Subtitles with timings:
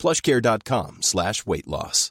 [0.00, 2.10] plushcare.com slash weight loss.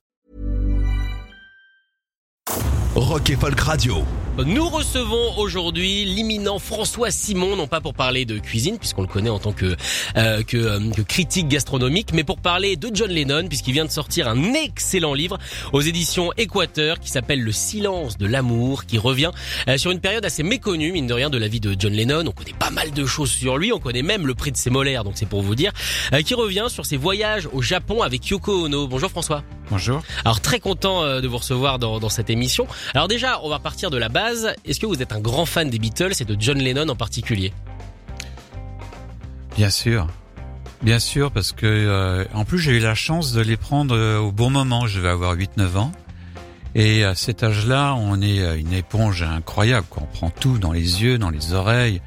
[2.96, 4.06] Rock et Folk Radio.
[4.46, 9.30] Nous recevons aujourd'hui l'imminent François Simon, non pas pour parler de cuisine, puisqu'on le connaît
[9.30, 9.76] en tant que,
[10.16, 13.92] euh, que, euh, que, critique gastronomique, mais pour parler de John Lennon, puisqu'il vient de
[13.92, 15.38] sortir un excellent livre
[15.74, 19.32] aux éditions Équateur qui s'appelle Le silence de l'amour, qui revient
[19.68, 22.24] euh, sur une période assez méconnue, mine de rien, de la vie de John Lennon.
[22.28, 24.70] On connaît pas mal de choses sur lui, on connaît même le prix de ses
[24.70, 25.74] molaires, donc c'est pour vous dire,
[26.14, 28.88] euh, qui revient sur ses voyages au Japon avec Yoko Ono.
[28.88, 29.44] Bonjour François.
[29.70, 30.02] Bonjour.
[30.26, 32.68] Alors très content euh, de vous recevoir dans, dans cette émission.
[32.96, 34.29] Alors déjà, on va partir de la base.
[34.66, 37.54] Est-ce que vous êtes un grand fan des Beatles et de John Lennon en particulier
[39.56, 40.08] Bien sûr.
[40.82, 44.18] Bien sûr, parce que euh, en plus j'ai eu la chance de les prendre euh,
[44.18, 44.88] au bon moment.
[44.88, 45.92] Je vais avoir 8-9 ans.
[46.76, 49.86] Et à cet âge-là, on est euh, une éponge incroyable.
[49.98, 52.02] On prend tout dans les yeux, dans les oreilles.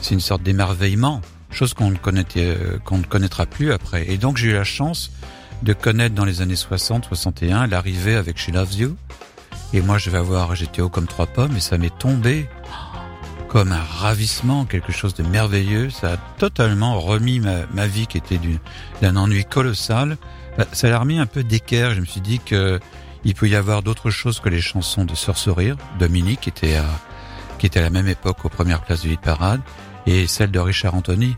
[0.00, 1.20] C'est une sorte d'émerveillement,
[1.50, 4.08] chose qu'on ne, connaîtra plus après.
[4.10, 5.10] Et donc j'ai eu la chance
[5.62, 8.96] de connaître dans les années 60-61 l'arrivée avec She Loves You,
[9.72, 12.48] et moi, je vais avoir, j'étais haut comme trois pommes et ça m'est tombé
[13.48, 15.90] comme un ravissement, quelque chose de merveilleux.
[15.90, 18.40] Ça a totalement remis ma, ma vie qui était
[19.00, 20.16] d'un ennui colossal.
[20.56, 21.94] Bah, ça l'a remis un peu d'équerre.
[21.94, 22.80] Je me suis dit que
[23.24, 26.76] il peut y avoir d'autres choses que les chansons de Sœur Sourire, Dominique, qui était
[26.76, 26.84] à,
[27.58, 29.60] qui était à la même époque aux premières places du hit parade,
[30.06, 31.36] et celle de Richard Anthony.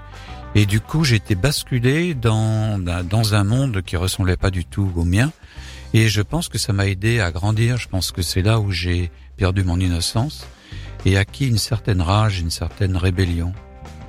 [0.54, 5.04] Et du coup, été basculé dans, dans un monde qui ressemblait pas du tout au
[5.04, 5.30] mien.
[5.94, 7.76] Et je pense que ça m'a aidé à grandir.
[7.78, 10.46] Je pense que c'est là où j'ai perdu mon innocence
[11.06, 13.52] et acquis une certaine rage, une certaine rébellion.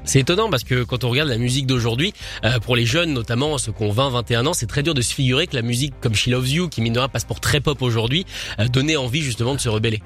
[0.03, 2.13] C'est étonnant parce que quand on regarde la musique d'aujourd'hui,
[2.44, 5.01] euh, pour les jeunes notamment, ceux qui ont 20, 21 ans, c'est très dur de
[5.01, 7.79] se figurer que la musique comme She Loves You, qui mine passe pour très pop
[7.84, 8.25] aujourd'hui,
[8.59, 10.01] euh, donnait envie justement de se rebeller.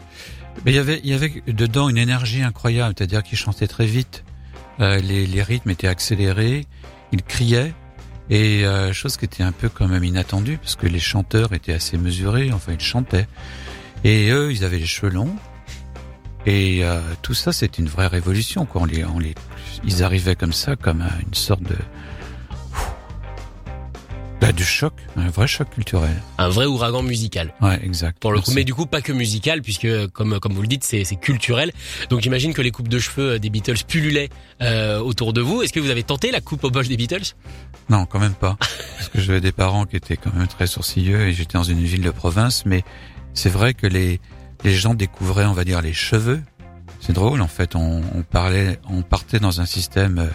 [0.65, 3.85] Mais il y avait, il y avait dedans une énergie incroyable, c'est-à-dire qu'il chantait très
[3.85, 4.25] vite,
[4.81, 6.65] euh, les, les rythmes étaient accélérés,
[7.11, 7.73] il criait,
[8.29, 11.73] et euh, chose qui était un peu quand même inattendue, parce que les chanteurs étaient
[11.73, 13.27] assez mesurés, enfin ils chantaient.
[14.03, 15.35] Et eux, ils avaient les cheveux longs.
[16.45, 18.65] Et euh, tout ça, c'était une vraie révolution.
[18.65, 18.83] Quoi.
[18.83, 19.35] On les, on les,
[19.83, 21.75] ils arrivaient comme ça, comme une sorte de
[24.59, 26.13] du choc, un vrai choc culturel.
[26.37, 27.53] Un vrai ouragan musical.
[27.61, 28.19] Ouais, exact.
[28.19, 30.83] Pour le coup, mais du coup pas que musical, puisque comme comme vous le dites,
[30.83, 31.71] c'est culturel.
[32.09, 34.27] Donc j'imagine que les coupes de cheveux des Beatles pullulaient
[34.61, 35.61] euh, autour de vous.
[35.61, 37.35] Est-ce que vous avez tenté la coupe au boche des Beatles
[37.87, 38.57] Non, quand même pas,
[38.97, 41.81] parce que j'avais des parents qui étaient quand même très sourcilleux et j'étais dans une
[41.81, 42.65] ville de province.
[42.65, 42.83] Mais
[43.33, 44.19] c'est vrai que les
[44.65, 46.41] les gens découvraient, on va dire, les cheveux.
[46.99, 47.77] C'est drôle en fait.
[47.77, 50.19] On, on parlait, on partait dans un système.
[50.19, 50.27] Euh,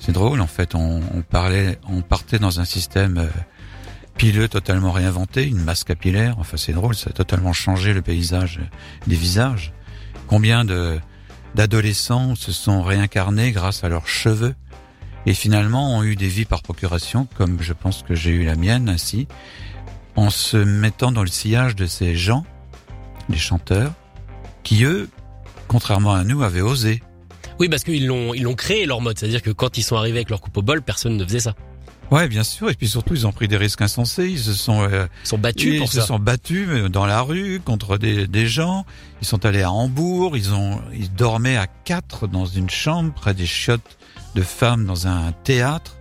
[0.00, 3.28] c'est drôle en fait, on, on, parlait, on partait dans un système euh,
[4.16, 6.38] pileux totalement réinventé, une masse capillaire.
[6.38, 8.60] Enfin, c'est drôle, ça a totalement changé le paysage
[9.06, 9.72] des visages.
[10.26, 10.98] Combien de
[11.54, 14.54] d'adolescents se sont réincarnés grâce à leurs cheveux
[15.26, 18.54] et finalement ont eu des vies par procuration, comme je pense que j'ai eu la
[18.54, 19.26] mienne ainsi,
[20.16, 22.44] en se mettant dans le sillage de ces gens,
[23.28, 23.92] les chanteurs,
[24.62, 25.08] qui eux,
[25.66, 27.02] contrairement à nous, avaient osé
[27.60, 30.18] oui, parce qu'ils l'ont ils l'ont créé leur mode, c'est-à-dire que quand ils sont arrivés
[30.18, 31.54] avec leur coupe au bol, personne ne faisait ça.
[32.10, 32.70] Ouais, bien sûr.
[32.70, 34.28] Et puis surtout, ils ont pris des risques insensés.
[34.28, 35.80] Ils se sont, euh, ils sont battus.
[35.80, 38.84] Ils se sont battus euh, dans la rue contre des, des gens.
[39.22, 40.36] Ils sont allés à Hambourg.
[40.36, 43.98] Ils ont, ils dormaient à quatre dans une chambre près des chiottes
[44.34, 45.98] de femmes dans un théâtre.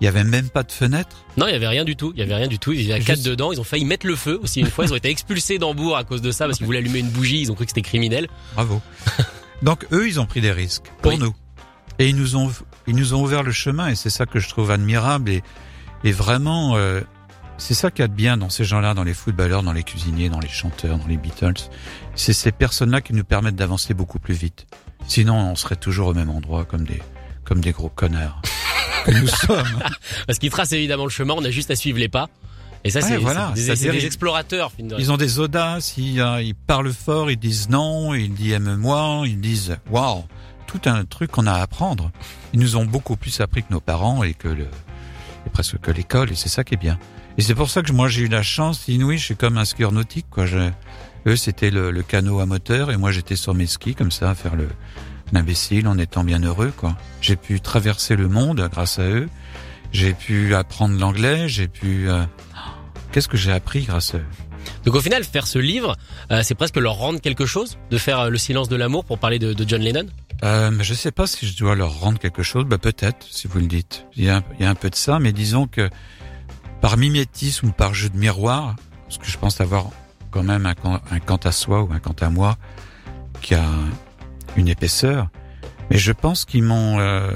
[0.00, 1.24] Il y avait même pas de fenêtre.
[1.36, 2.12] Non, il y avait rien du tout.
[2.14, 2.72] Il y avait rien du tout.
[2.72, 3.52] Il y avait quatre dedans.
[3.52, 4.86] Ils ont failli mettre le feu aussi une fois.
[4.86, 7.40] Ils ont été expulsés d'Hambourg à cause de ça parce qu'ils voulaient allumer une bougie.
[7.40, 8.28] Ils ont cru que c'était criminel.
[8.54, 8.80] Bravo.
[9.62, 11.18] Donc eux, ils ont pris des risques pour Oui.
[11.18, 11.34] nous.
[11.98, 12.50] Et ils nous ont,
[12.86, 15.42] ils nous ont ouvert le chemin et c'est ça que je trouve admirable et,
[16.04, 17.00] et vraiment, euh,
[17.58, 19.84] c'est ça qu'il y a de bien dans ces gens-là, dans les footballeurs, dans les
[19.84, 21.68] cuisiniers, dans les chanteurs, dans les Beatles.
[22.16, 24.66] C'est ces personnes-là qui nous permettent d'avancer beaucoup plus vite.
[25.06, 27.00] Sinon, on serait toujours au même endroit comme des,
[27.44, 28.40] comme des gros connards
[29.04, 29.78] que nous sommes.
[30.26, 31.34] Parce qu'ils tracent évidemment le chemin.
[31.36, 32.28] On a juste à suivre les pas.
[32.84, 33.52] Et ça, Ouais, c'est voilà.
[33.54, 34.72] des, des ils- explorateurs.
[34.76, 34.96] Rien.
[34.98, 39.22] Ils ont des audaces, ils, euh, ils parlent fort, ils disent non, ils disent aime-moi,
[39.26, 40.24] ils disent waouh,
[40.66, 42.10] tout un truc qu'on a à apprendre.
[42.52, 44.64] Ils nous ont beaucoup plus appris que nos parents et que le,
[45.46, 46.98] et presque que l'école, et c'est ça qui est bien.
[47.38, 49.64] Et c'est pour ça que moi j'ai eu la chance inouïe, je suis comme un
[49.64, 50.44] skieur nautique, quoi.
[50.46, 50.68] Je,
[51.26, 54.30] eux c'était le, le canot à moteur et moi j'étais sur mes skis comme ça
[54.30, 54.68] à faire le
[55.32, 56.96] l'imbécile en étant bien heureux, quoi.
[57.20, 59.28] J'ai pu traverser le monde grâce à eux
[59.92, 62.08] J'ai pu apprendre l'anglais, j'ai pu...
[62.10, 62.24] euh,
[63.12, 64.24] Qu'est-ce que j'ai appris grâce à eux
[64.84, 65.96] Donc au final, faire ce livre,
[66.30, 69.18] euh, c'est presque leur rendre quelque chose de faire euh, le silence de l'amour pour
[69.18, 70.06] parler de, de John Lennon?
[70.44, 72.64] euh, mais Je sais pas si je dois leur rendre quelque chose.
[72.64, 74.06] Bah, Peut-être, si vous le dites.
[74.16, 75.88] Il y, a, un- il y a un peu de ça, mais disons que
[76.80, 78.74] par mimétisme ou par jeu de miroir,
[79.04, 79.86] parce que je pense avoir
[80.30, 82.56] quand même un, quant- un quant à soi ou un quant à moi
[83.42, 83.64] qui a
[84.56, 85.28] une épaisseur,
[85.90, 87.30] mais je pense qu'ils m'ont euh,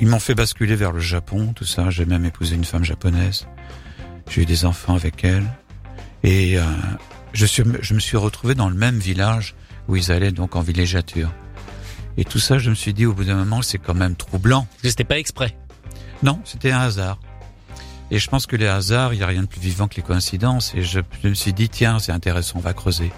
[0.00, 1.90] ils m'ont fait basculer vers le Japon, tout ça.
[1.90, 3.46] J'ai même épousé une femme japonaise.
[4.30, 5.44] J'ai eu des enfants avec elle,
[6.22, 6.64] et euh,
[7.32, 9.54] je suis je me suis retrouvé dans le même village
[9.88, 11.30] où ils allaient donc en villégiature.
[12.16, 14.66] Et tout ça, je me suis dit au bout d'un moment, c'est quand même troublant.
[14.82, 15.56] C'était pas exprès.
[16.22, 17.18] Non, c'était un hasard.
[18.12, 20.02] Et je pense que les hasards, il n'y a rien de plus vivant que les
[20.02, 20.74] coïncidences.
[20.74, 23.12] Et je, je me suis dit, tiens, c'est intéressant, on va creuser.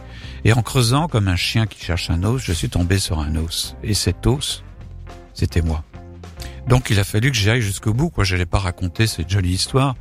[0.45, 3.37] Et en creusant, comme un chien qui cherche un os, je suis tombé sur un
[3.37, 3.75] os.
[3.83, 4.63] Et cet os,
[5.35, 5.83] c'était moi.
[6.69, 8.11] Donc il a fallu que j'aille jusqu'au bout.
[8.11, 9.95] Quoi, je n'allais pas raconter cette jolie histoire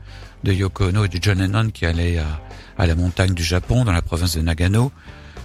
[0.43, 2.41] de Yoko Ono et de John Lennon qui allaient à,
[2.77, 4.91] à la montagne du Japon, dans la province de Nagano,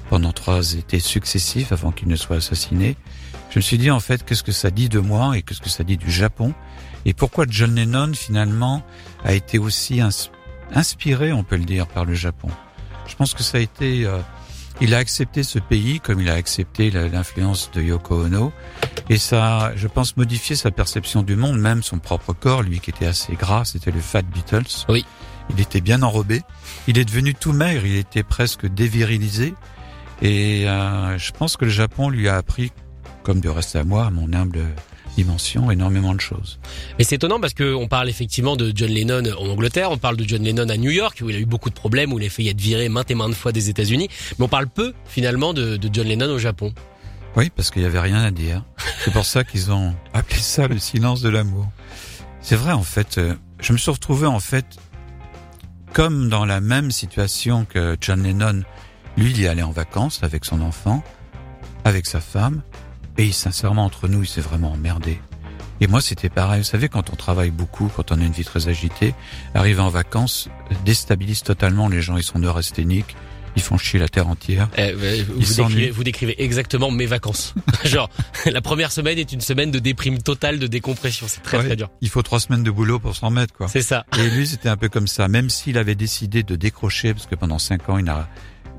[0.09, 2.97] pendant trois étés successifs avant qu'ils ne soient assassinés.
[3.51, 5.69] Je me suis dit, en fait, qu'est-ce que ça dit de moi et qu'est-ce que
[5.69, 6.55] ça dit du Japon?
[7.05, 8.83] Et pourquoi John Lennon, finalement,
[9.25, 10.31] a été aussi ins-
[10.75, 12.49] inspiré, on peut le dire, par le Japon?
[13.07, 14.05] Je pense que ça a été...
[14.05, 14.19] euh,
[14.81, 18.53] il a accepté ce pays comme il a accepté l'influence de Yoko Ono.
[19.09, 22.91] Et ça, je pense, modifié sa perception du monde, même son propre corps, lui qui
[22.91, 24.85] était assez gras, c'était le Fat Beatles.
[24.89, 25.05] Oui.
[25.51, 26.43] Il était bien enrobé.
[26.89, 29.55] Il est devenu tout maigre, il était presque dévirilisé.
[30.23, 32.73] Et euh, je pense que le Japon lui a appris,
[33.23, 34.65] comme de reste à moi, à mon humble
[35.17, 36.59] dimension, énormément de choses.
[36.99, 40.17] Mais c'est étonnant parce que on parle effectivement de John Lennon en Angleterre, on parle
[40.17, 42.27] de John Lennon à New York où il a eu beaucoup de problèmes, où il
[42.27, 44.09] a failli être viré maintes et maintes fois des États-Unis,
[44.39, 46.73] mais on parle peu finalement de, de John Lennon au Japon.
[47.37, 48.63] Oui, parce qu'il y avait rien à dire.
[49.05, 51.69] C'est pour ça qu'ils ont appelé ça le silence de l'amour.
[52.41, 53.19] C'est vrai, en fait.
[53.19, 54.65] euh, Je me suis retrouvé, en fait,
[55.93, 58.63] comme dans la même situation que John Lennon.
[59.19, 61.03] Lui, il y allait en vacances avec son enfant,
[61.85, 62.63] avec sa femme,
[63.19, 65.19] et sincèrement, entre nous, il s'est vraiment emmerdé.
[65.81, 66.61] Et moi, c'était pareil.
[66.61, 69.15] Vous savez, quand on travaille beaucoup, quand on a une vie très agitée,
[69.55, 70.49] arriver en vacances
[70.85, 72.17] déstabilise totalement les gens.
[72.17, 73.15] Ils sont neurasthéniques,
[73.57, 74.69] ils font chier la terre entière.
[74.79, 77.55] Eh, euh, vous, décrivez, vous décrivez exactement mes vacances.
[77.85, 78.09] Genre,
[78.47, 81.27] la première semaine est une semaine de déprime totale, de décompression.
[81.29, 81.65] C'est très Ouais.
[81.67, 81.91] très dur.
[82.01, 83.69] Il faut trois semaines de boulot pour s'en remettre, quoi.
[83.69, 84.07] C'est ça.
[84.19, 85.29] Et lui, c'était un peu comme ça.
[85.29, 88.29] Même s'il avait décidé de décrocher, parce que pendant cinq ans, il n'a,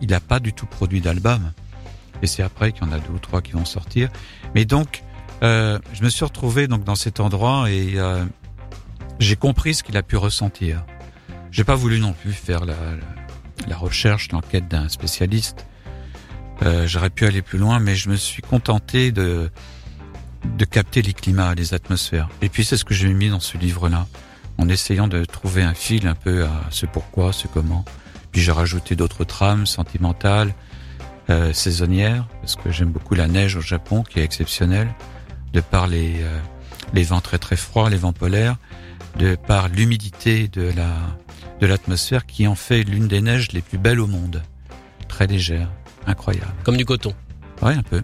[0.01, 1.51] il a pas du tout produit d'album.
[2.21, 4.09] Et c'est après qu'il y en a deux ou trois qui vont sortir.
[4.55, 5.03] Mais donc,
[5.43, 8.25] euh, je me suis retrouvé donc dans cet endroit et euh,
[9.19, 10.83] j'ai compris ce qu'il a pu ressentir.
[11.51, 12.75] J'ai pas voulu non plus faire la,
[13.67, 15.65] la, recherche, l'enquête d'un spécialiste.
[16.63, 19.49] Euh, J'aurais pu aller plus loin, mais je me suis contenté de
[20.55, 22.29] de capter les climats, les atmosphères.
[22.41, 24.07] Et puis c'est ce que j'ai mis dans ce livre-là
[24.57, 27.85] en essayant de trouver un fil un peu à ce pourquoi, ce comment.
[28.31, 30.53] Puis j'ai rajouté d'autres trames sentimentales,
[31.29, 34.93] euh, saisonnières, parce que j'aime beaucoup la neige au Japon, qui est exceptionnelle,
[35.53, 36.39] de par les, euh,
[36.93, 38.57] les vents très très froids, les vents polaires,
[39.17, 40.93] de par l'humidité de la
[41.59, 44.43] de l'atmosphère, qui en fait l'une des neiges les plus belles au monde,
[45.07, 45.69] très légère,
[46.05, 46.53] incroyable.
[46.63, 47.13] Comme du coton.
[47.63, 48.03] Ouais, un peu.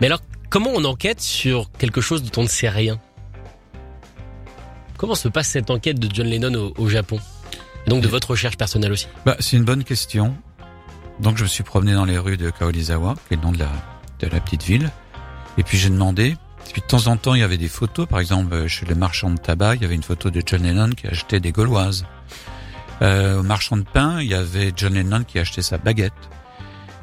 [0.00, 2.98] Mais alors, comment on enquête sur quelque chose dont on ne sait rien?
[4.96, 7.20] Comment se passe cette enquête de John Lennon au, au Japon?
[7.86, 9.06] Et donc de votre recherche personnelle aussi?
[9.26, 10.34] Bah, c'est une bonne question.
[11.20, 13.58] Donc, je me suis promené dans les rues de Kaolizawa, qui est le nom de
[13.58, 13.70] la,
[14.20, 14.90] de la petite ville.
[15.56, 16.36] Et puis, j'ai demandé.
[16.68, 18.06] Et puis, de temps en temps, il y avait des photos.
[18.06, 20.90] Par exemple, chez le marchand de tabac, il y avait une photo de John Lennon
[20.90, 22.06] qui achetait des gauloises.
[23.02, 26.12] Euh, au marchand de pain, il y avait John Lennon qui achetait sa baguette.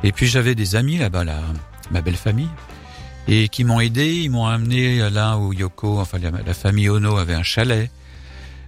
[0.04, 1.40] Et puis, j'avais des amis là-bas, là,
[1.92, 2.50] ma belle famille,
[3.28, 4.14] et qui m'ont aidé.
[4.14, 7.90] Ils m'ont amené là où Yoko, enfin, la, la famille Ono avait un chalet.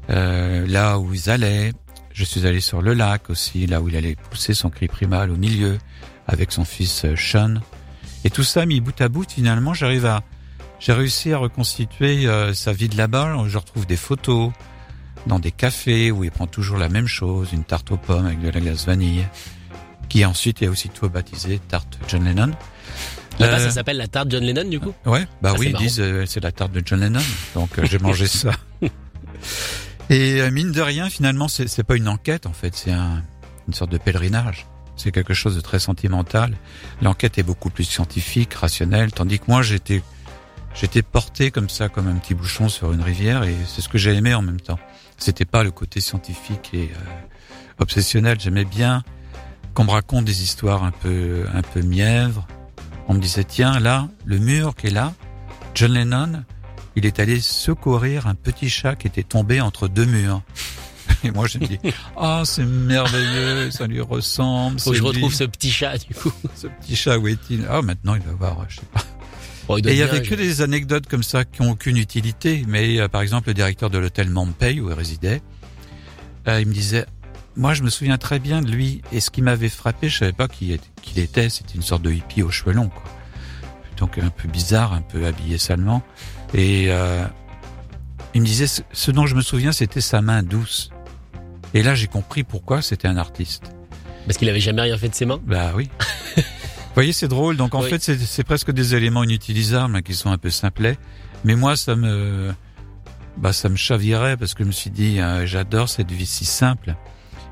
[0.10, 1.74] Euh, là où ils allaient.
[2.18, 5.30] Je suis allé sur le lac aussi, là où il allait pousser son cri primal
[5.30, 5.78] au milieu,
[6.28, 7.62] avec son fils euh, Sean.
[8.24, 10.24] Et tout ça mis bout à bout, finalement, j'arrive à,
[10.80, 13.36] j'ai réussi à reconstituer euh, sa vie de là-bas.
[13.48, 14.52] Je retrouve des photos
[15.28, 18.42] dans des cafés où il prend toujours la même chose, une tarte aux pommes avec
[18.42, 19.24] de la glace vanille,
[20.10, 22.52] qui ensuite est aussitôt baptisée tarte John Lennon.
[23.40, 24.92] Là-bas, Euh, ça s'appelle la tarte John Lennon, du coup?
[25.06, 25.84] Ouais, bah c'est oui, ils marrant.
[25.84, 27.22] disent euh, c'est la tarte de John Lennon,
[27.54, 28.54] donc euh, j'ai mangé ça.
[30.10, 33.22] Et euh, mine de rien, finalement, c'est pas une enquête en fait, c'est un,
[33.68, 34.66] une sorte de pèlerinage.
[34.96, 36.56] C'est quelque chose de très sentimental.
[37.02, 40.02] L'enquête est beaucoup plus scientifique, rationnelle, tandis que moi j'étais
[40.74, 43.98] j'étais porté comme ça, comme un petit bouchon sur une rivière, et c'est ce que
[43.98, 44.80] j'ai aimé en même temps.
[45.18, 48.40] C'était pas le côté scientifique et euh, obsessionnel.
[48.40, 49.04] J'aimais bien
[49.74, 52.48] qu'on me raconte des histoires un peu un peu mièvres.
[53.08, 55.14] On me disait tiens là, le mur qui est là,
[55.76, 56.44] John Lennon,
[56.98, 60.42] il est allé secourir un petit chat qui était tombé entre deux murs.
[61.24, 61.80] Et moi, je me dis,
[62.18, 64.80] ah, c'est merveilleux, ça lui ressemble.
[64.80, 65.08] Faut que je lui.
[65.10, 66.32] retrouve ce petit chat, du coup.
[66.56, 67.68] ce petit chat, où est-il?
[67.70, 69.04] Ah, maintenant, il va voir, je sais pas.
[69.68, 72.64] Bon, il Et il y avait que des anecdotes comme ça qui ont aucune utilité.
[72.68, 75.42] Mais euh, par exemple, le directeur de l'hôtel Montpey où il résidait,
[76.48, 77.06] euh, il me disait,
[77.56, 79.02] moi je me souviens très bien de lui.
[79.12, 81.50] Et ce qui m'avait frappé, je savais pas qui est- qui il était.
[81.50, 83.04] C'était une sorte de hippie aux cheveux longs, quoi.
[83.98, 86.02] Donc un peu bizarre, un peu habillé salement.
[86.54, 87.26] Et euh,
[88.34, 90.92] il me disait, ce- dont je me souviens, c'était sa main douce.
[91.74, 93.72] Et là, j'ai compris pourquoi c'était un artiste.
[94.26, 95.40] Parce qu'il avait jamais rien fait de ses mains?
[95.46, 95.90] Bah oui.
[96.36, 96.44] Vous
[97.04, 97.58] voyez, c'est drôle.
[97.58, 97.90] Donc en Oui.
[97.90, 100.98] fait, c'est c'est presque des éléments inutilisables hein, qui sont un peu simplets.
[101.44, 102.54] Mais moi, ça me,
[103.38, 106.46] bah, ça me chavirait parce que je me suis dit, euh, j'adore cette vie si
[106.46, 106.96] simple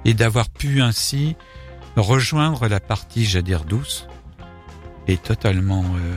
[0.04, 1.36] et d'avoir pu ainsi
[1.96, 4.08] rejoindre la partie, j'allais dire douce
[5.08, 6.16] et totalement euh,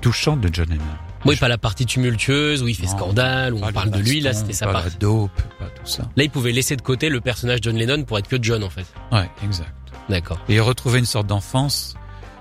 [0.00, 0.84] touchante de John Lennon.
[1.26, 3.98] Oui, pas la partie tumultueuse où il fait Non, scandale, où on le parle de
[4.00, 4.20] lui.
[4.20, 4.84] Là, c'était sa pas part.
[4.84, 6.02] la dope, pas tout ça.
[6.16, 8.68] Là, il pouvait laisser de côté le personnage John Lennon pour être que John, en
[8.70, 8.84] fait.
[9.10, 9.72] Ouais, exact.
[10.10, 10.38] D'accord.
[10.50, 11.94] et retrouver une sorte d'enfance,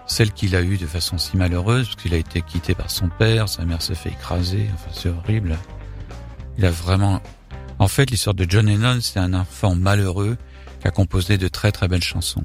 [0.05, 3.07] celle qu'il a eue de façon si malheureuse, parce qu'il a été quitté par son
[3.07, 5.57] père, sa mère s'est fait écraser, enfin c'est horrible.
[6.57, 7.21] Il a vraiment...
[7.79, 10.35] En fait, l'histoire de John Lennon, c'est un enfant malheureux
[10.81, 12.43] qui a composé de très très belles chansons.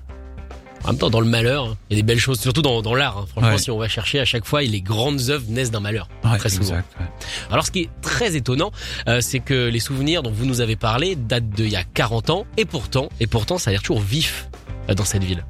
[0.84, 2.94] En même temps, dans le malheur, il y a des belles choses, surtout dans, dans
[2.94, 3.18] l'art.
[3.18, 3.26] hein.
[3.28, 3.58] Franchement, Ouais.
[3.58, 6.08] si on va chercher à chaque fois, les grandes œuvres naissent d'un malheur.
[6.24, 6.62] Ouais, Très souvent.
[6.62, 6.94] exact.
[7.00, 7.06] ouais.
[7.50, 8.70] Alors, ce qui est très étonnant,
[9.08, 12.30] euh, c'est que les souvenirs dont vous nous avez parlé datent d'il y a 40
[12.30, 14.48] ans, et pourtant, et pourtant, ça a l'air toujours vif
[14.88, 15.44] euh, dans cette ville.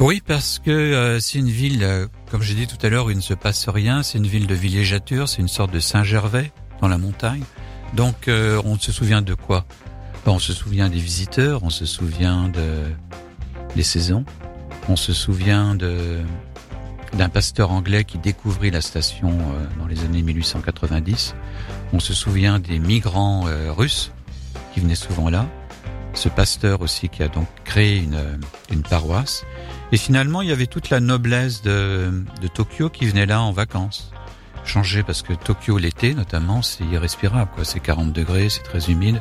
[0.00, 3.16] Oui, parce que euh, c'est une ville, comme j'ai dit tout à l'heure, où il
[3.16, 4.02] ne se passe rien.
[4.02, 7.42] C'est une ville de villégiature, c'est une sorte de Saint-Gervais dans la montagne.
[7.94, 9.64] Donc, on se souvient de quoi?
[10.26, 12.84] Ben, On se souvient des visiteurs, on se souvient de
[13.76, 14.24] des saisons,
[14.88, 16.20] on se souvient de
[17.16, 21.34] d'un pasteur anglais qui découvrit la station euh, dans les années 1890.
[21.92, 24.12] On se souvient des migrants euh, russes
[24.72, 25.46] qui venaient souvent là.
[26.14, 28.36] Ce pasteur aussi qui a donc créé une, euh,
[28.70, 29.44] une paroisse.
[29.92, 33.52] Et finalement, il y avait toute la noblesse de, de Tokyo qui venait là en
[33.52, 34.10] vacances.
[34.64, 37.64] Changer parce que Tokyo l'été notamment, c'est irrespirable quoi.
[37.64, 39.20] C'est 40 degrés, c'est très humide.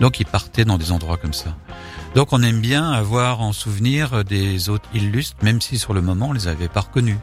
[0.00, 1.56] Donc ils partaient dans des endroits comme ça.
[2.14, 6.28] Donc on aime bien avoir en souvenir des autres illustres, même si sur le moment
[6.28, 7.18] on les avait pas reconnus.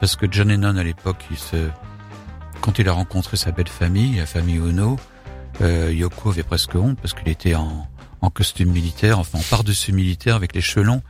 [0.00, 1.68] Parce que John Lennon à l'époque, il se,
[2.60, 4.98] quand il a rencontré sa belle famille, la famille Ono,
[5.60, 7.86] euh, Yoko avait presque honte parce qu'il était en,
[8.20, 11.02] en costume militaire, enfin en par-dessus militaire avec les cheveux longs.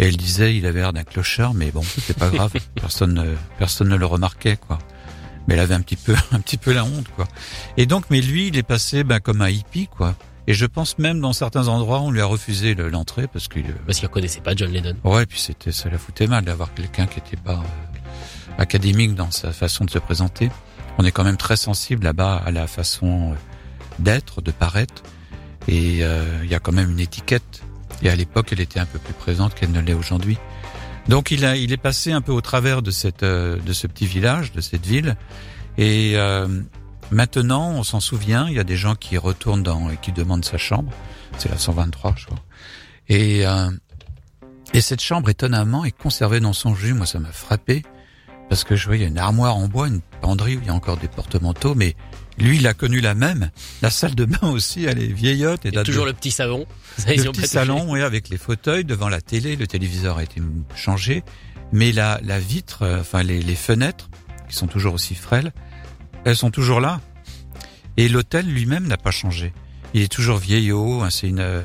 [0.00, 2.52] Et elle disait, il avait l'air d'un clochard, mais bon, c'était pas grave.
[2.74, 4.80] personne, ne- personne ne le remarquait, quoi.
[5.46, 7.28] Mais elle avait un petit peu, un petit peu la honte, quoi.
[7.76, 10.16] Et donc, mais lui, il est passé, ben, comme un hippie, quoi.
[10.46, 13.64] Et je pense même dans certains endroits, on lui a refusé le- l'entrée parce qu'il,
[13.86, 14.94] Parce qu'il reconnaissait pas John Lennon.
[15.04, 19.30] ouais, puis c'était, ça la foutait mal d'avoir quelqu'un qui était pas euh, académique dans
[19.30, 20.50] sa façon de se présenter.
[20.98, 23.34] On est quand même très sensible là-bas à la façon euh,
[23.98, 25.02] d'être, de paraître.
[25.66, 27.62] Et euh, il y a quand même une étiquette.
[28.02, 30.36] Et à l'époque, elle était un peu plus présente qu'elle ne l'est aujourd'hui.
[31.08, 33.86] Donc il a, il est passé un peu au travers de cette, euh, de ce
[33.86, 35.16] petit village, de cette ville.
[35.78, 36.60] Et euh,
[37.10, 38.48] maintenant, on s'en souvient.
[38.48, 40.92] Il y a des gens qui retournent dans et qui demandent sa chambre.
[41.38, 42.38] C'est la 123, je crois.
[43.08, 43.70] Et euh,
[44.72, 46.94] et cette chambre, étonnamment, est conservée dans son jus.
[46.94, 47.82] Moi, ça m'a frappé
[48.48, 50.66] parce que je vois, il y a une armoire en bois, une penderie où il
[50.66, 51.94] y a encore des porte-manteaux, mais
[52.38, 53.50] lui, il a connu la même.
[53.82, 56.30] La salle de bain aussi, elle est vieillotte et Et toujours de- le petit.
[56.30, 56.46] Ça,
[57.14, 59.56] ils le petit salon, oui, avec les fauteuils devant la télé.
[59.56, 60.42] Le téléviseur a été
[60.74, 61.22] changé,
[61.72, 64.10] mais la, la vitre, euh, enfin les, les fenêtres,
[64.48, 65.52] qui sont toujours aussi frêles,
[66.24, 67.00] elles sont toujours là.
[67.96, 69.52] Et l'hôtel lui-même n'a pas changé.
[69.94, 71.02] Il est toujours vieillot.
[71.02, 71.62] hein, C'est une, euh,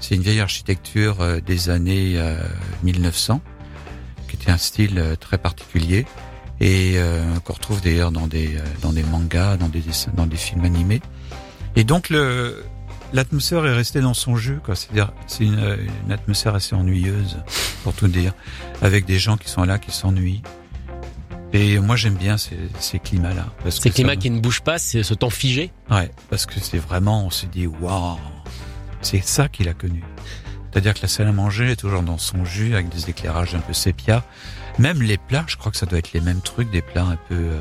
[0.00, 2.40] c'est une vieille architecture euh, des années euh,
[2.82, 3.40] 1900,
[4.28, 6.06] qui était un style euh, très particulier
[6.62, 10.26] et euh, qu'on retrouve d'ailleurs dans des euh, dans des mangas, dans des dessins, dans
[10.26, 11.00] des films animés.
[11.76, 12.64] Et donc le
[13.12, 14.76] l'atmosphère est restée dans son jus, quoi.
[14.76, 15.76] C'est-à-dire, c'est euh,
[16.06, 17.38] une atmosphère assez ennuyeuse,
[17.82, 18.32] pour tout dire,
[18.82, 20.42] avec des gens qui sont là, qui s'ennuient.
[21.52, 23.46] Et moi, j'aime bien ces, ces climats-là.
[23.70, 25.72] Ces climats qui ne bougent pas, c'est ce temps figé.
[25.90, 28.18] Ouais, parce que c'est vraiment, on se dit, waouh,
[29.02, 30.04] c'est ça qu'il a connu.
[30.70, 33.60] C'est-à-dire que la salle à manger est toujours dans son jus, avec des éclairages un
[33.60, 34.24] peu sépia.
[34.78, 37.18] Même les plats, je crois que ça doit être les mêmes trucs, des plats un
[37.28, 37.60] peu euh,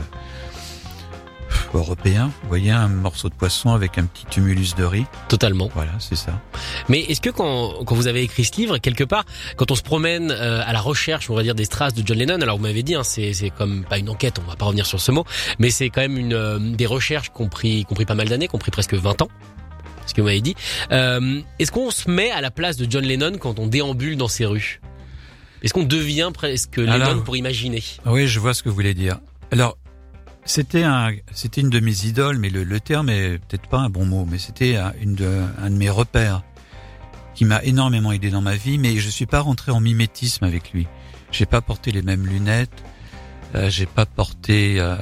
[1.74, 2.32] européens.
[2.44, 5.06] Vous voyez, un morceau de poisson avec un petit tumulus de riz.
[5.28, 5.70] Totalement.
[5.74, 6.40] Voilà, c'est ça.
[6.88, 9.82] Mais est-ce que quand, quand vous avez écrit ce livre, quelque part, quand on se
[9.84, 12.64] promène euh, à la recherche, on va dire, des traces de John Lennon, alors vous
[12.64, 15.12] m'avez dit, hein, c'est, c'est comme pas une enquête, on va pas revenir sur ce
[15.12, 15.26] mot,
[15.60, 18.28] mais c'est quand même une, euh, des recherches qui ont pris, ont pris pas mal
[18.30, 19.30] d'années, qui ont pris presque 20 ans,
[20.06, 20.56] ce que vous m'avez dit.
[20.92, 24.28] Euh, est-ce qu'on se met à la place de John Lennon quand on déambule dans
[24.28, 24.82] ces rues?
[25.62, 27.84] Est-ce qu'on devient presque Lennon Alors- pour imaginer?
[28.06, 29.20] Oui, je vois ce que vous voulez dire.
[29.52, 29.78] Alors,
[30.50, 33.90] c'était un, c'était une de mes idoles, mais le, le terme est peut-être pas un
[33.90, 36.44] bon mot, mais c'était un- une de, un de mes repères
[37.36, 40.74] qui m'a énormément aidé dans ma vie, mais je suis pas rentré en mimétisme avec
[40.74, 40.88] lui.
[41.32, 42.84] J'ai pas porté les mêmes lunettes,
[43.56, 44.96] euh, j'ai pas porté euh,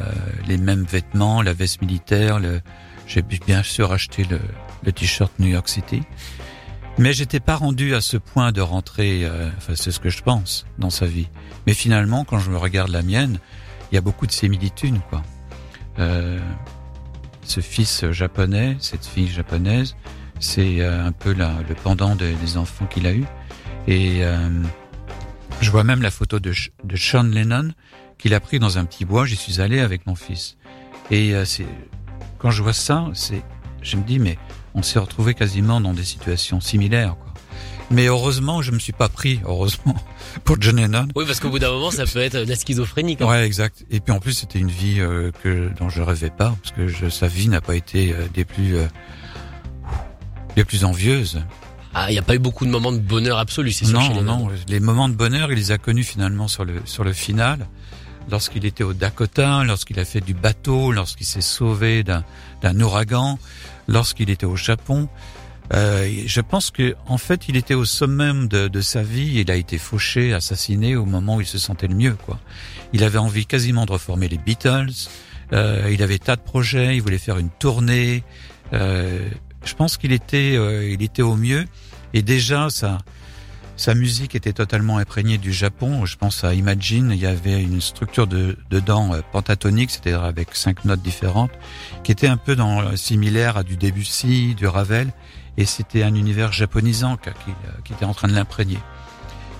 [0.47, 2.61] les mêmes vêtements, la veste militaire, le,
[3.07, 4.39] j'ai bien sûr acheté le,
[4.83, 6.03] le t-shirt New York City.
[6.99, 10.21] Mais j'étais pas rendu à ce point de rentrer, euh, enfin c'est ce que je
[10.23, 11.29] pense, dans sa vie.
[11.65, 13.39] Mais finalement, quand je me regarde la mienne,
[13.91, 15.23] il y a beaucoup de similitudes, quoi.
[15.99, 16.39] Euh,
[17.43, 19.95] ce fils japonais, cette fille japonaise,
[20.39, 23.25] c'est euh, un peu la- le pendant de- des enfants qu'il a eu.
[23.87, 24.49] Et euh,
[25.61, 27.71] je vois même la photo de, de Sean Lennon
[28.17, 29.25] qu'il a pris dans un petit bois.
[29.25, 30.57] J'y suis allé avec mon fils.
[31.09, 31.45] Et euh,
[32.37, 33.41] quand je vois ça, c'est
[33.81, 34.37] je me dis mais
[34.73, 37.15] on s'est retrouvé quasiment dans des situations similaires.
[37.17, 37.26] Quoi.
[37.89, 39.95] Mais heureusement, je me suis pas pris, heureusement,
[40.43, 41.07] pour John Lennon.
[41.15, 43.15] Oui, parce qu'au bout d'un moment, ça peut être de la schizophrénie.
[43.15, 43.85] quand Ouais, exact.
[43.89, 46.87] Et puis en plus, c'était une vie euh, que dont je rêvais pas, parce que
[46.87, 48.87] je, sa vie n'a pas été euh, des plus euh,
[50.55, 51.41] des plus envieuses.
[51.93, 54.01] Ah, il n'y a pas eu beaucoup de moments de bonheur absolu, c'est sûr.
[54.01, 54.49] chez Non, les non.
[54.67, 57.67] Les moments de bonheur, il les a connus finalement sur le sur le final,
[58.29, 62.23] lorsqu'il était au Dakota, lorsqu'il a fait du bateau, lorsqu'il s'est sauvé d'un
[62.61, 63.39] d'un ouragan,
[63.87, 65.07] lorsqu'il était au Japon.
[65.73, 69.39] Euh, je pense que en fait, il était au summum de, de sa vie.
[69.39, 72.15] Il a été fauché, assassiné au moment où il se sentait le mieux.
[72.25, 72.39] Quoi.
[72.93, 75.09] Il avait envie quasiment de reformer les Beatles.
[75.53, 76.95] Euh, il avait tas de projets.
[76.95, 78.23] Il voulait faire une tournée.
[78.73, 79.27] Euh,
[79.65, 81.65] je pense qu'il était, euh, il était au mieux.
[82.13, 82.99] Et déjà, sa,
[83.75, 86.05] sa musique était totalement imprégnée du Japon.
[86.05, 87.11] Je pense à Imagine.
[87.11, 91.51] Il y avait une structure de, dedans euh, pentatonique, c'est-à-dire avec cinq notes différentes,
[92.03, 95.11] qui était un peu dans, euh, similaire à du Debussy, du Ravel.
[95.57, 97.51] Et c'était un univers japonisant qui,
[97.83, 98.79] qui, était en train de l'imprégner.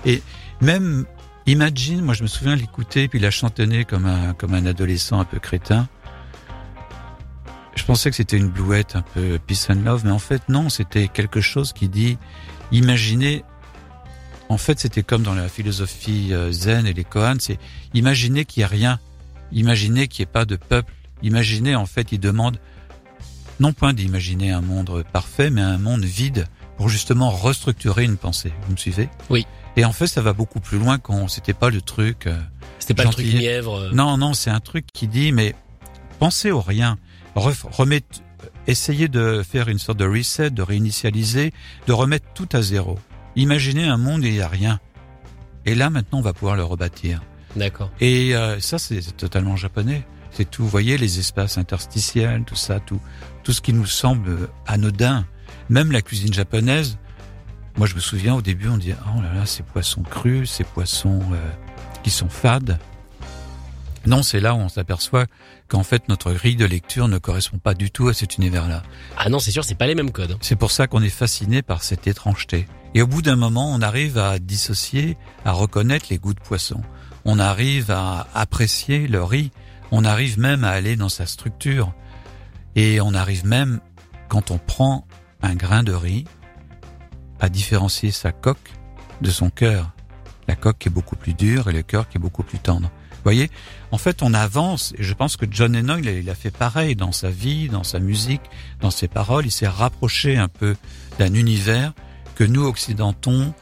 [0.06, 0.22] Et
[0.60, 1.06] même
[1.48, 5.24] Imagine, moi je me souviens l'écouter puis la chantonner comme un, comme un adolescent un
[5.24, 5.88] peu crétin.
[7.74, 10.68] Je pensais que c'était une blouette un peu peace and love, mais en fait non,
[10.68, 12.18] c'était quelque chose qui dit
[12.70, 13.44] imaginez.
[14.50, 17.58] En fait, c'était comme dans la philosophie euh, zen et les koans, c'est
[17.94, 19.00] imaginer qu'il n'y a rien,
[19.50, 22.58] imaginer qu'il n'y ait pas de peuple, imaginer en fait, il demande
[23.60, 28.52] non point d'imaginer un monde parfait, mais un monde vide pour justement restructurer une pensée.
[28.66, 29.08] Vous me suivez?
[29.30, 29.46] Oui.
[29.76, 31.28] Et en fait, ça va beaucoup plus loin qu'on.
[31.28, 32.26] C'était pas le truc.
[32.26, 32.38] euh,
[32.78, 33.74] C'était pas le truc mièvre.
[33.78, 33.90] euh.
[33.92, 35.54] non, non, c'est un truc qui dit, mais
[36.18, 36.98] pensez au rien.
[37.34, 38.20] Remettre,
[38.66, 41.52] essayez de faire une sorte de reset, de réinitialiser,
[41.86, 42.98] de remettre tout à zéro.
[43.36, 44.80] Imaginez un monde où il n'y a rien.
[45.66, 47.20] Et là, maintenant, on va pouvoir le rebâtir.
[47.54, 47.90] D'accord.
[48.00, 50.04] Et euh, ça, c'est totalement japonais.
[50.30, 53.00] C'est tout, vous voyez, les espaces interstitiels, tout ça, tout,
[53.42, 55.24] tout ce qui nous semble anodin.
[55.68, 56.98] Même la cuisine japonaise.
[57.76, 60.64] Moi, je me souviens au début, on disait, oh là là, ces poissons crus, ces
[60.64, 61.50] poissons euh,
[62.02, 62.78] qui sont fades.
[64.06, 65.26] Non, c'est là où on s'aperçoit
[65.68, 68.82] qu'en fait, notre grille de lecture ne correspond pas du tout à cet univers-là.
[69.16, 70.36] Ah non, c'est sûr, c'est pas les mêmes codes.
[70.40, 72.66] C'est pour ça qu'on est fasciné par cette étrangeté.
[72.94, 76.80] Et au bout d'un moment, on arrive à dissocier, à reconnaître les goûts de poisson.
[77.24, 79.50] On arrive à apprécier le riz.
[79.90, 81.92] On arrive même à aller dans sa structure.
[82.76, 83.80] Et on arrive même,
[84.28, 85.06] quand on prend
[85.42, 86.24] un grain de riz,
[87.40, 88.72] à différencier sa coque
[89.20, 89.92] de son cœur.
[90.48, 92.90] La coque est beaucoup plus dure et le cœur qui est beaucoup plus tendre.
[93.10, 93.50] Vous voyez,
[93.90, 96.50] en fait, on avance, et je pense que John Lennon, il a, il a fait
[96.50, 98.42] pareil dans sa vie, dans sa musique,
[98.80, 99.46] dans ses paroles.
[99.46, 100.76] Il s'est rapproché un peu
[101.18, 101.92] d'un univers
[102.36, 103.52] que nous, occidentaux,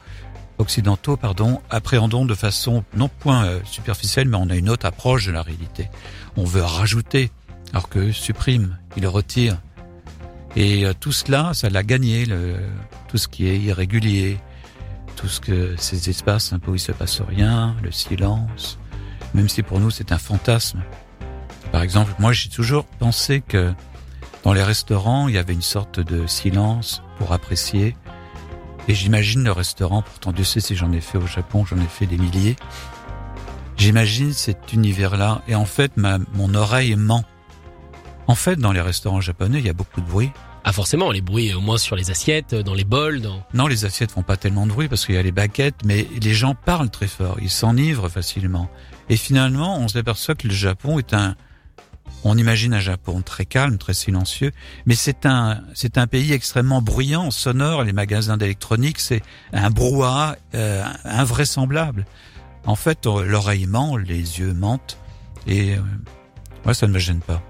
[0.59, 5.27] occidentaux, pardon, appréhendons de façon non point euh, superficielle, mais on a une autre approche
[5.27, 5.90] de la réalité.
[6.37, 7.31] On veut rajouter,
[7.73, 9.59] alors que supprime, il retire.
[10.55, 12.57] Et euh, tout cela, ça l'a gagné, le,
[13.09, 14.38] tout ce qui est irrégulier,
[15.16, 18.79] tout ce que ces espaces un peu où il se passe rien, le silence,
[19.35, 20.83] même si pour nous c'est un fantasme.
[21.73, 23.73] Par exemple, moi j'ai toujours pensé que
[24.45, 27.97] dans les restaurants, il y avait une sorte de silence pour apprécier.
[28.88, 31.87] Et j'imagine le restaurant, pourtant Dieu sait si j'en ai fait au Japon, j'en ai
[31.87, 32.57] fait des milliers.
[33.77, 37.25] J'imagine cet univers-là, et en fait, ma, mon oreille ment.
[38.29, 40.31] En fait, dans les restaurants japonais, il y a beaucoup de bruit.
[40.64, 43.44] Ah forcément, les bruits au moins sur les assiettes, dans les bols, dans...
[43.55, 46.09] Non, les assiettes font pas tellement de bruit parce qu'il y a les baguettes, mais
[46.20, 48.68] les gens parlent très fort, ils s'enivrent facilement.
[49.09, 51.37] Et finalement, on s'aperçoit que le Japon est un,
[52.28, 54.52] on imagine un Japon très calme, très silencieux,
[54.84, 57.84] mais c'est un, c'est un pays extrêmement bruyant, sonore.
[57.84, 62.04] Les magasins d'électronique, c'est un brouhaha euh, invraisemblable.
[62.64, 64.98] En fait, l'oreille ment, les yeux mentent,
[65.46, 65.80] et euh,
[66.64, 67.42] moi, ça ne me gêne pas.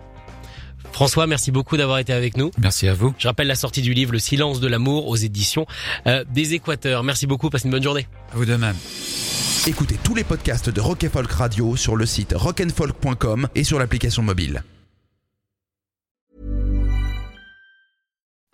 [0.96, 2.50] François, merci beaucoup d'avoir été avec nous.
[2.56, 3.14] Merci à vous.
[3.18, 5.66] Je rappelle la sortie du livre Le silence de l'amour aux éditions
[6.06, 7.04] euh, des Équateurs.
[7.04, 8.08] Merci beaucoup, passez une bonne journée.
[8.32, 8.76] À vous de même.
[9.66, 13.78] Écoutez tous les podcasts de Rock and Folk Radio sur le site rockandfolk.com et sur
[13.78, 14.62] l'application mobile.